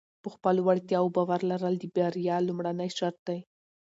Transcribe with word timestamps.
په 0.23 0.27
خپلو 0.35 0.61
وړتیاو 0.67 1.13
باور 1.15 1.41
لرل 1.51 1.73
د 1.79 1.85
بریا 1.95 2.35
لومړنی 2.47 2.89
شرط 2.97 3.19
دی. 3.27 3.39